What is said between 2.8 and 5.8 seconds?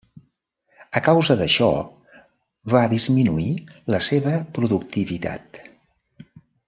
disminuir la seva productivitat.